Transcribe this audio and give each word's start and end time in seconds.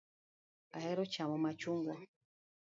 Ahero 0.77 1.03
chamo 1.13 1.37
machungwa. 1.43 1.95